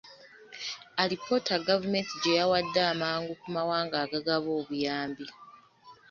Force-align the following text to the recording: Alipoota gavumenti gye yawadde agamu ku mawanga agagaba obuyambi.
Alipoota 1.01 1.55
gavumenti 1.67 2.11
gye 2.23 2.37
yawadde 2.39 2.81
agamu 2.91 3.31
ku 3.41 3.47
mawanga 3.55 3.95
agagaba 4.05 4.49
obuyambi. 4.59 5.25